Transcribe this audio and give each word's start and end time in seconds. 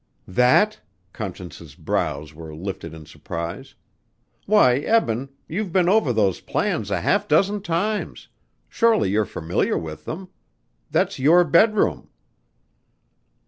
"That?" 0.27 0.79
Conscience's 1.13 1.75
brows 1.75 2.33
were 2.33 2.55
lifted 2.55 2.91
in 2.95 3.05
surprise. 3.05 3.75
"Why, 4.47 4.77
Eben, 4.77 5.29
you've 5.47 5.71
been 5.71 5.87
over 5.87 6.11
those 6.11 6.41
plans 6.41 6.89
a 6.89 7.01
half 7.01 7.27
dozen 7.27 7.61
times. 7.61 8.27
Surely 8.67 9.11
you're 9.11 9.25
familiar 9.25 9.77
with 9.77 10.05
them. 10.05 10.29
That's 10.89 11.19
your 11.19 11.43
bed 11.43 11.75
room." 11.75 12.09